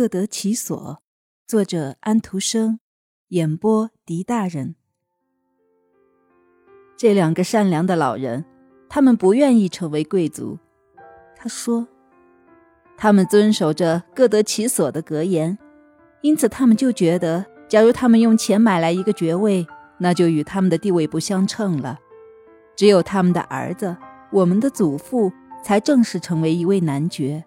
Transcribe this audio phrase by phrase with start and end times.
[0.00, 1.02] 各得其所。
[1.46, 2.80] 作者安徒生，
[3.28, 4.74] 演播狄大人。
[6.96, 8.46] 这两个善良的老人，
[8.88, 10.58] 他们不愿意成为贵族。
[11.36, 11.86] 他说，
[12.96, 15.58] 他们遵守着各得其所的格言，
[16.22, 19.66] 因此他们就觉得，假如他们用钱买来一个爵位，
[19.98, 21.98] 那就与他们的地位不相称了。
[22.74, 23.94] 只有他们的儿子，
[24.32, 25.30] 我们的祖父，
[25.62, 27.44] 才正式成为一位男爵。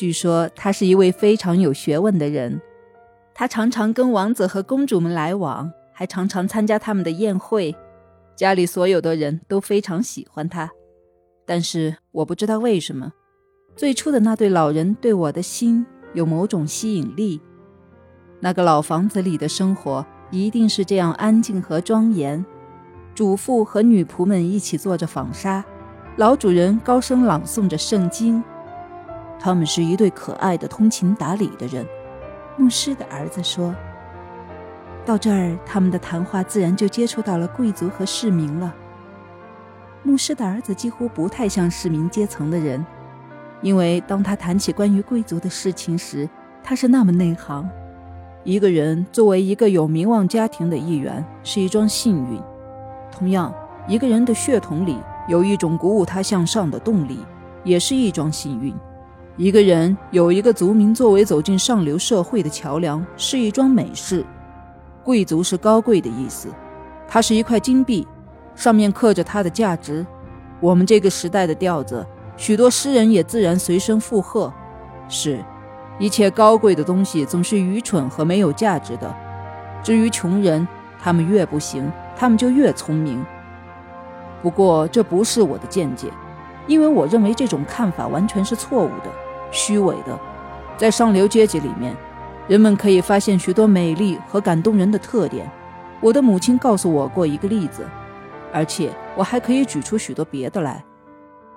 [0.00, 2.58] 据说他是一位非常有学问的人。
[3.34, 7.76] 他常常跟王子和公主们来往，还常常参加他们的宴会。
[8.34, 10.70] 家里所有的人都非常喜欢他，
[11.44, 13.12] 但是我不知道为什么，
[13.76, 17.38] 最初的那对老人对我的心有某种吸引力。
[18.40, 22.42] 那个老房子里的生活一定是这样安静和庄严。
[23.14, 25.62] 主妇和女仆们一起做着纺纱，
[26.16, 28.42] 老主人高声朗诵着圣经。
[29.40, 31.86] 他们是一对可爱的、通情达理的人。
[32.58, 33.74] 牧师的儿子说
[35.06, 38.74] ：“到这儿，他们的谈话自然就接触到了贵族和市民了。
[40.02, 42.84] 牧师的儿子几乎不太像市民阶层的人，
[43.62, 46.28] 因为当他谈起关于贵族的事情时，
[46.62, 47.66] 他是那么内行。
[48.44, 52.38] 一个人作为一个有名望家庭的一员是一桩幸运，
[53.10, 53.54] 同样，
[53.88, 57.20] 一个人的血统里有一种鼓舞他向上的动力，
[57.64, 58.74] 也是一桩幸运。”
[59.36, 64.24] 一个人有一个族名作为走进上流社会的桥梁，是一桩美事。
[65.02, 66.48] 贵族是高贵的意思，
[67.08, 68.06] 它是一块金币，
[68.54, 70.06] 上面刻着它的价值。
[70.60, 72.06] 我们这个时代的调子，
[72.36, 74.52] 许多诗人也自然随声附和。
[75.08, 75.42] 是，
[75.98, 79.14] 一切高贵的东西总是愚蠢和没有价值的。
[79.82, 80.68] 至于穷人，
[81.02, 83.24] 他们越不行，他们就越聪明。
[84.42, 86.08] 不过这不是我的见解，
[86.66, 89.10] 因为我认为这种看法完全是错误的。
[89.50, 90.18] 虚伪的，
[90.76, 91.96] 在上流阶级里面，
[92.46, 95.50] 人们可以发现许多美丽和感动人的特点。
[96.00, 97.84] 我的母亲告诉我过一个例子，
[98.52, 100.84] 而且我还可以举出许多别的来。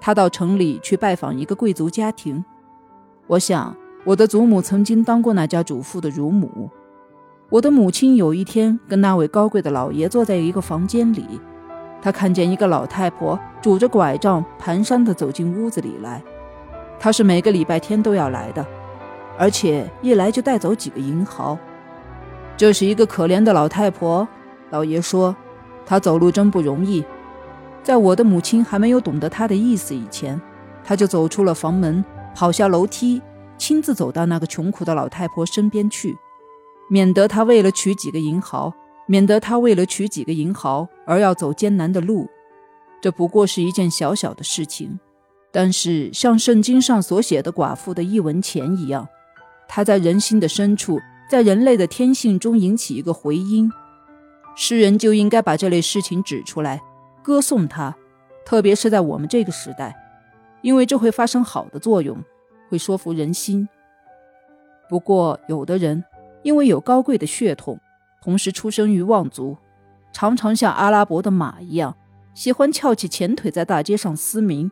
[0.00, 2.44] 她到城里去拜访一个贵族家庭，
[3.26, 6.70] 我想我的祖母曾经当过那家主妇的乳母。
[7.50, 11.40] 我的母亲有一天跟那位高贵的老爷坐在一个房间里，
[12.00, 16.22] 他看见一个老太婆拄着拐杖蹒跚地走进屋子里来。
[17.00, 18.66] 她是每个礼拜天都要来的，
[19.38, 21.56] 而且一来就带走几个银毫。
[22.56, 24.26] 这是一个可怜的老太婆，
[24.70, 25.34] 老爷说，
[25.86, 27.04] 她走路真不容易。
[27.84, 30.40] 在我的母亲还没有懂得她的意思以前，
[30.84, 32.04] 他就走出了房门，
[32.34, 33.22] 跑下楼梯，
[33.56, 36.16] 亲自走到那个穷苦的老太婆身边去，
[36.88, 38.72] 免得她为了取几个银毫，
[39.08, 42.28] 免得他为了取几个银毫而要走艰难的路。
[43.00, 45.00] 这不过是一件小小的事情。
[45.50, 49.08] 但是，像圣经上所写的寡妇的一文钱一样，
[49.66, 53.72] 它在人心的深处，在人类的天性中引起一个回音。
[54.54, 56.82] 诗人就应该把这类事情指出来，
[57.22, 57.96] 歌颂它，
[58.44, 59.96] 特别是在我们这个时代，
[60.60, 62.18] 因为这会发生好的作用，
[62.68, 63.66] 会说服人心。
[64.86, 66.04] 不过，有的人
[66.42, 67.80] 因为有高贵的血统，
[68.22, 69.56] 同时出生于望族，
[70.12, 71.96] 常常像阿拉伯的马一样，
[72.34, 74.70] 喜欢翘起前腿在大街上嘶鸣。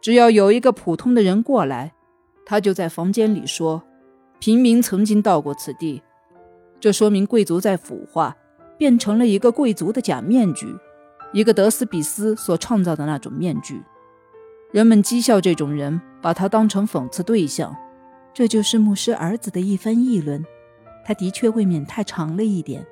[0.00, 1.92] 只要有一个普通的人过来，
[2.44, 3.82] 他就在房间里说
[4.38, 6.02] ：“平民曾经到过此地。”
[6.78, 8.36] 这说明贵族在腐化，
[8.76, 10.66] 变成了一个贵族的假面具，
[11.32, 13.82] 一个德斯比斯所创造的那种面具。
[14.70, 17.74] 人们讥笑这种人，把他当成讽刺对象。
[18.34, 20.44] 这就是牧师儿子的一番议论。
[21.04, 22.86] 他的确未免太长了一点，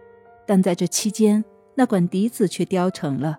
[0.46, 3.38] 但在这期间，那管笛子却雕成了。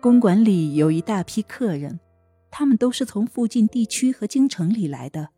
[0.00, 2.00] 公馆里有一大批客人。
[2.48, 5.28] 他们都是从附近地区和京城里来的，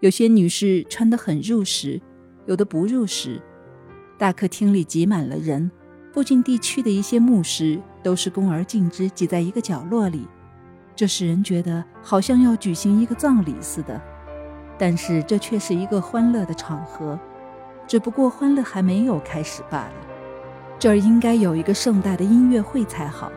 [0.00, 1.98] 有些女士穿得很入时，
[2.44, 3.40] 有的不入时。
[4.18, 5.70] 大客厅里挤满了人，
[6.12, 10.28] 附近地区的一些牧师都是恭而敬之，挤在一个角落里，
[10.94, 13.98] 这使人觉得好像要举行一个葬礼似的。
[14.76, 17.18] 但是这却是一个欢乐的场合，
[17.90, 19.92] 只不过欢乐还没有开始罢了。
[20.78, 23.32] 这儿应该有一个盛大的音乐会才好，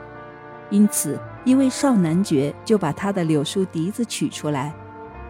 [0.69, 1.19] 因此。
[1.43, 4.71] 一位少男爵就把他的柳树笛子取出来，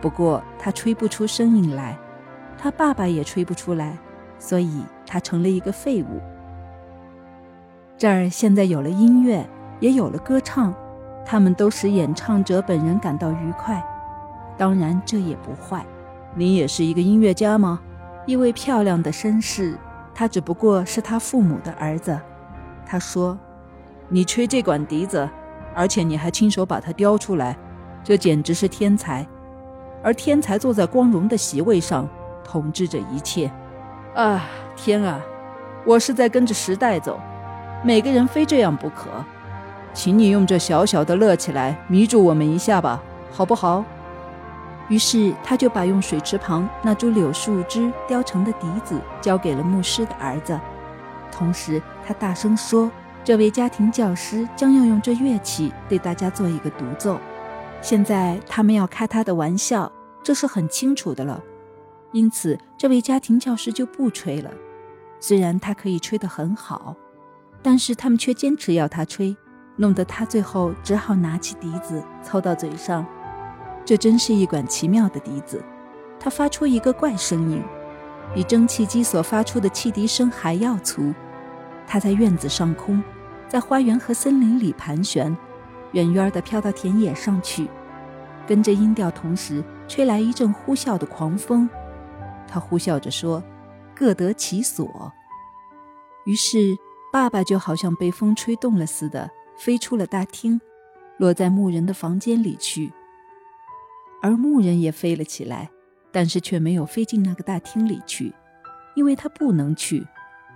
[0.02, 1.98] 不过他吹不出声音来，
[2.58, 3.98] 他爸爸也吹不出来，
[4.38, 6.22] 所以他成了一个废物。
[7.98, 9.44] 这儿现在有了音乐，
[9.80, 10.72] 也有了歌唱，
[11.26, 13.82] 他们都使演唱者本人感到愉快。
[14.58, 15.84] 当然，这也不坏。
[16.36, 17.80] 你也是一个音乐家吗？
[18.26, 19.78] 一位漂亮的绅士，
[20.14, 22.20] 他只不过是他父母的儿子。
[22.86, 23.38] 他说
[24.10, 25.30] ：“你吹这管笛子。”
[25.76, 27.58] 而且你还亲手把它雕出来，
[28.04, 29.26] 这简直是天才。
[30.04, 32.08] 而天才坐在光荣的席位上，
[32.44, 33.52] 统治着一切。
[34.14, 35.20] 啊，天啊！
[35.84, 37.20] 我是在跟着时代走，
[37.84, 39.10] 每个人非这样不可。
[39.96, 43.84] 请你用这小小的乐起来迷住我们一下吧，好不好？
[44.94, 50.60] 于是他就把用水池旁那株柳树枝雕成的笛子交给了牧师的儿子，
[51.32, 52.92] 同时他大声说
[53.26, 57.20] ：“这位家庭教师将要用这乐器对大家做一个独奏。
[57.82, 59.92] 现在他们要开他的玩笑，
[60.22, 61.42] 这是很清楚的了。
[62.12, 64.52] 因此，这位家庭教师就不吹了。
[65.20, 66.96] 虽然他可以吹得很好，
[67.64, 69.36] 但是他们却坚持要他吹，
[69.76, 73.04] 弄得他最后只好拿起笛子凑到嘴上。”
[73.86, 75.64] 这真是一管奇妙的笛子，
[76.20, 77.62] 它发出一个怪声音，
[78.34, 81.14] 比蒸汽机所发出的汽笛声还要粗。
[81.86, 83.04] 它在院子上空，
[83.48, 85.36] 在花园和森林里盘旋，
[85.92, 87.68] 远远地飘到田野上去，
[88.48, 91.70] 跟着音调同时吹来一阵呼啸的狂风。
[92.48, 93.44] 他呼啸着说
[93.94, 95.12] ：“各得其所。”
[96.26, 96.78] 于是
[97.12, 100.62] 爸爸就好像被风吹动了似的，飞出了大厅，
[101.18, 102.94] 落在牧人的房间里去。
[104.24, 105.70] 而牧人也飞了起来，
[106.10, 108.34] 但是却没有飞进那个大厅里去，
[108.96, 110.08] 因为他不能去。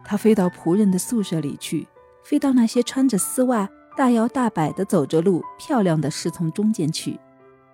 [0.06, 1.86] 他飞到仆人的宿舍里去，
[2.24, 7.19] 飞到那些穿着丝袜、大摇大摆地走着路、漂亮的侍从中间去。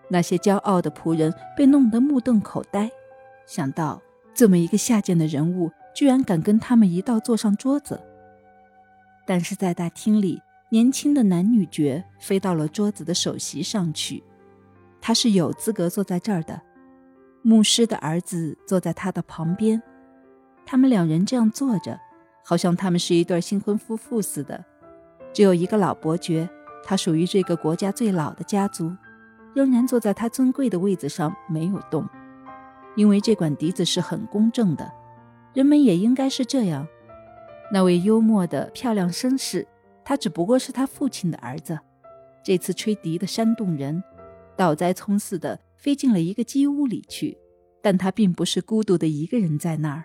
[0.10, 2.90] 那些骄傲的仆人被弄得目瞪口呆，
[3.46, 4.02] 想到
[4.34, 8.02] 这么一个下贱的人物，居然敢跟他们一道坐上桌子。
[9.28, 14.24] 但是在大厅里，年轻的男女爵飞到了桌子的首席上去。
[15.06, 16.62] 他是有资格坐在这儿的。
[17.42, 19.84] 牧师的儿子坐在他的旁边，
[20.66, 22.00] 他们两人这样坐着，
[22.42, 24.64] 好像他们是一对新婚夫妇似的。
[25.34, 26.50] 只有一个老伯爵，
[26.86, 28.96] 他属于这个国家最老的家族，
[29.54, 32.08] 仍然坐在他尊贵的位子上没有动，
[32.96, 34.90] 因为这管笛子是很公正的。
[35.54, 36.88] 人们也应该是这样。
[37.74, 39.68] 那位幽默的漂亮绅士，
[40.06, 41.78] 他只不过是他父亲的儿子。
[42.42, 44.02] 这次吹笛的煽动人。
[44.56, 47.38] 倒栽葱似的飞进了一个鸡屋里去，
[47.82, 50.04] 但他并不是孤独的一个人在那儿，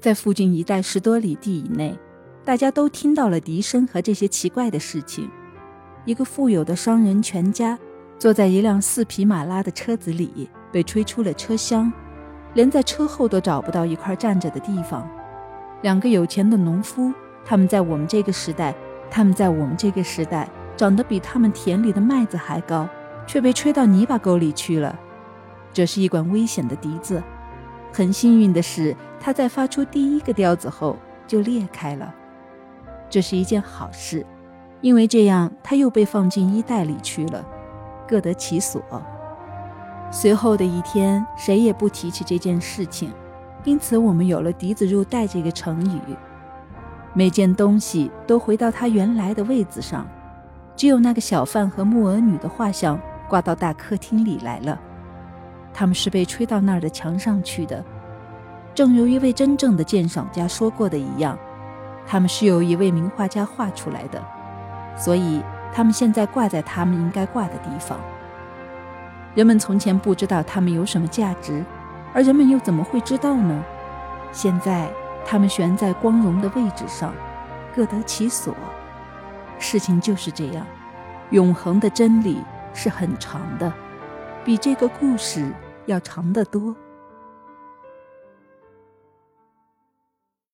[0.00, 1.98] 在附近一带十多里地以内，
[2.44, 5.30] 大家都听到了笛声和这些奇怪的事情。
[6.04, 7.78] 一个富有的商人全家
[8.18, 11.92] 坐在一辆四匹马拉的车子里，被吹出了车厢，
[12.54, 15.08] 连在车后都找不到一块站着的地方。
[15.82, 17.12] 两个有钱的农夫，
[17.44, 18.74] 他们在我们这个时代，
[19.10, 22.88] 他们在我们这个时代长得比他们田里的麦子还高。
[23.26, 24.98] 却被吹到泥巴沟里去了。
[25.72, 27.22] 这是一管危险的笛子。
[27.92, 30.96] 很幸运的是，它在发出第一个调子后
[31.26, 32.14] 就裂开了。
[33.08, 34.24] 这是一件好事，
[34.80, 37.44] 因为这样它又被放进衣袋里去了，
[38.06, 38.82] 各得其所。
[40.10, 43.12] 随后的一天，谁也不提起这件事情，
[43.64, 46.00] 因此我们有了“笛子入袋”这个成语。
[47.12, 50.06] 每件东西都回到它原来的位子上，
[50.76, 53.00] 只有那个小贩和木鹅女的画像。
[53.28, 54.78] 挂到大客厅里来了，
[55.74, 57.84] 他们是被吹到那儿的墙上去的。
[58.74, 61.38] 正如一位真正的鉴赏家说过的一样，
[62.06, 64.22] 他们是由一位名画家画出来的，
[64.96, 65.42] 所以
[65.72, 67.98] 他们现在挂在他们应该挂的地方。
[69.34, 71.64] 人们从前不知道他们有什么价值，
[72.14, 73.64] 而人们又怎么会知道呢？
[74.32, 74.88] 现在
[75.24, 77.12] 他们悬在光荣的位置上，
[77.74, 78.54] 各得其所。
[79.58, 80.66] 事情就是这样，
[81.30, 82.42] 永恒的真理。
[82.76, 83.72] 是很长的，
[84.44, 85.50] 比这个故事
[85.86, 86.76] 要长得多。